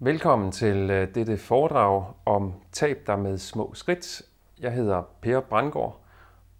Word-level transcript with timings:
Velkommen 0.00 0.52
til 0.52 0.90
øh, 0.90 1.14
dette 1.14 1.36
foredrag 1.36 2.04
om 2.26 2.52
tab 2.72 2.98
der 3.06 3.16
med 3.16 3.38
små 3.38 3.70
skridt. 3.74 4.22
Jeg 4.60 4.72
hedder 4.72 5.02
Per 5.20 5.40
Brandgaard 5.40 6.00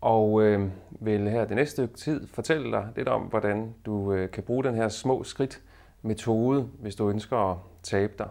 og 0.01 0.43
øh, 0.43 0.71
vil 0.91 1.31
her 1.31 1.45
det 1.45 1.57
næste 1.57 1.73
stykke 1.73 1.95
tid 1.95 2.27
fortælle 2.27 2.73
dig 2.73 2.89
lidt 2.97 3.09
om, 3.09 3.23
hvordan 3.23 3.75
du 3.87 4.13
øh, 4.13 4.31
kan 4.31 4.43
bruge 4.43 4.65
den 4.65 4.75
her 4.75 4.89
små 4.89 5.25
skridt 5.25 5.61
metode, 6.03 6.69
hvis 6.81 6.95
du 6.95 7.11
ønsker 7.11 7.51
at 7.51 7.57
tabe 7.83 8.13
dig. 8.19 8.29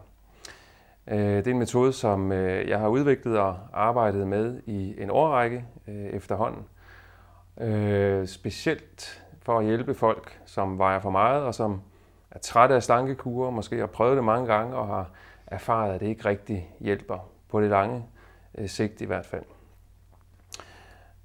Øh, 1.08 1.38
det 1.38 1.48
er 1.48 1.52
en 1.52 1.60
metode, 1.60 1.94
som 1.94 2.32
øh, 2.32 2.70
jeg 2.70 2.80
har 2.80 2.88
udviklet 2.88 3.38
og 3.38 3.58
arbejdet 3.74 4.28
med 4.28 4.62
i 4.66 5.02
en 5.02 5.10
årrække 5.10 5.66
øh, 5.88 6.06
efterhånden. 6.06 6.66
Øh, 7.62 8.28
specielt 8.28 9.24
for 9.42 9.60
at 9.60 9.66
hjælpe 9.66 9.94
folk, 9.94 10.40
som 10.46 10.78
vejer 10.78 11.00
for 11.00 11.10
meget 11.10 11.44
og 11.44 11.56
som 11.56 11.82
er 12.32 12.40
trætte 12.40 12.76
af 12.76 12.84
slankekurer, 12.84 13.52
måske 13.52 13.78
har 13.78 13.88
prøvet 13.88 14.16
det 14.16 14.24
mange 14.24 14.54
gange 14.54 14.76
og 14.76 14.88
har 14.88 15.10
erfaret, 15.48 15.94
at 15.94 16.00
det 16.00 16.08
ikke 16.08 16.26
rigtig 16.26 16.76
hjælper 16.80 17.30
på 17.50 17.62
det 17.62 17.70
lange 17.70 18.04
øh, 18.58 18.70
sigt 18.70 19.02
i 19.02 19.06
hvert 19.06 19.26
fald. 19.26 19.44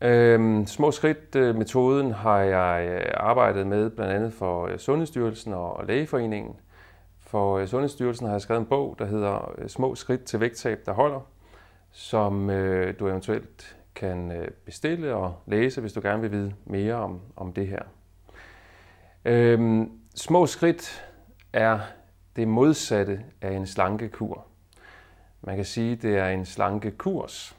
Øhm, 0.01 0.67
små 0.67 0.91
skridt-metoden 0.91 2.07
øh, 2.07 2.15
har 2.15 2.39
jeg 2.39 2.89
øh, 2.89 3.11
arbejdet 3.17 3.67
med 3.67 3.91
blandt 3.91 4.13
andet 4.13 4.33
for 4.33 4.67
øh, 4.67 4.79
Sundhedsstyrelsen 4.79 5.53
og 5.53 5.87
Lægeforeningen. 5.87 6.57
For 7.19 7.59
øh, 7.59 7.67
Sundhedsstyrelsen 7.67 8.27
har 8.27 8.35
jeg 8.35 8.41
skrevet 8.41 8.61
en 8.61 8.67
bog, 8.67 8.97
der 8.99 9.05
hedder 9.05 9.55
Små 9.67 9.95
skridt 9.95 10.25
til 10.25 10.41
vægttab, 10.41 10.79
der 10.87 10.93
holder, 10.93 11.21
som 11.91 12.51
øh, 12.51 12.95
du 12.99 13.09
eventuelt 13.09 13.77
kan 13.95 14.49
bestille 14.65 15.15
og 15.15 15.35
læse, 15.47 15.81
hvis 15.81 15.93
du 15.93 16.01
gerne 16.01 16.23
vil 16.23 16.33
vide 16.33 16.55
mere 16.65 16.95
om, 16.95 17.21
om 17.37 17.53
det 17.53 17.67
her. 17.67 17.83
Øhm, 19.25 19.91
små 20.15 20.47
skridt 20.47 21.05
er 21.53 21.79
det 22.37 22.49
modsatte 22.49 23.25
af 23.41 23.53
en 23.53 23.67
slankekur. 23.67 24.47
Man 25.41 25.57
kan 25.57 25.65
sige, 25.65 25.93
at 25.93 26.03
det 26.03 26.19
er 26.19 26.29
en 26.29 26.45
slankekurs. 26.45 27.57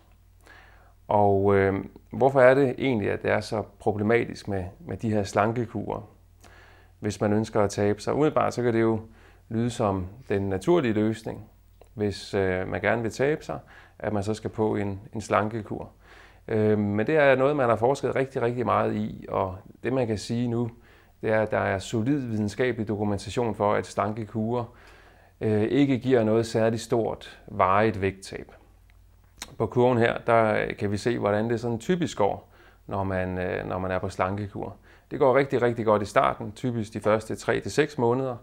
Og 1.07 1.55
øh, 1.55 1.85
hvorfor 2.11 2.41
er 2.41 2.53
det 2.53 2.75
egentlig, 2.77 3.11
at 3.11 3.23
det 3.23 3.31
er 3.31 3.39
så 3.39 3.63
problematisk 3.79 4.47
med, 4.47 4.65
med 4.79 4.97
de 4.97 5.09
her 5.09 5.23
slankekurer? 5.23 6.09
Hvis 6.99 7.21
man 7.21 7.33
ønsker 7.33 7.61
at 7.61 7.69
tabe 7.69 8.01
sig. 8.01 8.13
Umiddelbart 8.13 8.53
så 8.53 8.63
kan 8.63 8.73
det 8.73 8.81
jo 8.81 8.99
lyde 9.49 9.69
som 9.69 10.07
den 10.29 10.49
naturlige 10.49 10.93
løsning, 10.93 11.49
hvis 11.93 12.33
øh, 12.33 12.67
man 12.67 12.81
gerne 12.81 13.01
vil 13.01 13.11
tabe 13.11 13.45
sig, 13.45 13.59
at 13.99 14.13
man 14.13 14.23
så 14.23 14.33
skal 14.33 14.49
på 14.49 14.75
en, 14.75 15.01
en 15.13 15.21
slankekur. 15.21 15.89
Øh, 16.47 16.79
men 16.79 17.07
det 17.07 17.15
er 17.15 17.35
noget, 17.35 17.55
man 17.55 17.69
har 17.69 17.75
forsket 17.75 18.15
rigtig, 18.15 18.41
rigtig 18.41 18.65
meget 18.65 18.95
i, 18.95 19.25
og 19.29 19.57
det 19.83 19.93
man 19.93 20.07
kan 20.07 20.17
sige 20.17 20.47
nu, 20.47 20.69
det 21.23 21.31
er, 21.31 21.41
at 21.41 21.51
der 21.51 21.57
er 21.57 21.79
solid 21.79 22.19
videnskabelig 22.19 22.87
dokumentation 22.87 23.55
for, 23.55 23.73
at 23.73 23.85
slankekurer 23.85 24.65
øh, 25.41 25.61
ikke 25.61 25.99
giver 25.99 26.23
noget 26.23 26.45
særligt 26.45 26.81
stort 26.81 27.39
varigt 27.47 28.01
vægttab. 28.01 28.51
På 29.57 29.65
kurven 29.65 29.97
her, 29.97 30.17
der 30.17 30.73
kan 30.79 30.91
vi 30.91 30.97
se, 30.97 31.19
hvordan 31.19 31.49
det 31.49 31.59
sådan 31.59 31.79
typisk 31.79 32.17
går, 32.17 32.49
når 32.87 33.03
man, 33.03 33.37
øh, 33.37 33.67
når 33.67 33.77
man 33.77 33.91
er 33.91 33.99
på 33.99 34.09
slankekur. 34.09 34.75
Det 35.11 35.19
går 35.19 35.37
rigtig, 35.37 35.61
rigtig 35.61 35.85
godt 35.85 36.01
i 36.01 36.05
starten, 36.05 36.51
typisk 36.51 36.93
de 36.93 36.99
første 36.99 37.33
3-6 37.33 37.95
måneder. 37.97 38.35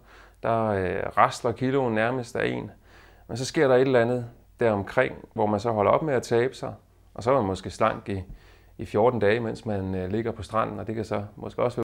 Der 0.43 0.65
øh, 0.67 1.03
rastler 1.17 1.53
kiloen 1.53 1.95
nærmest 1.95 2.37
af 2.37 2.49
en. 2.49 2.71
Men 3.29 3.37
så 3.37 3.45
sker 3.45 3.69
der 3.69 3.75
et 3.75 3.81
eller 3.81 4.01
andet 4.01 4.27
deromkring, 4.61 5.15
hvor 5.35 5.47
man 5.47 5.61
så 5.61 5.71
holder 5.71 5.91
op 5.91 6.03
med 6.03 6.15
at 6.15 6.23
tabe 6.23 6.55
sig, 6.55 6.75
og 7.15 7.23
så 7.23 7.31
er 7.31 7.35
man 7.35 7.45
måske 7.45 7.71
slank 7.71 8.09
i, 8.09 8.23
i 8.79 8.85
14 8.85 9.21
dage, 9.21 9.41
mens 9.41 9.67
man 9.67 9.95
øh, 9.95 10.11
ligger 10.11 10.33
på 10.33 10.43
stranden, 10.43 10.79
og 10.79 10.87
det 10.87 10.95
kan 10.95 11.05
så 11.05 11.25
måske 11.37 11.63
også 11.63 11.79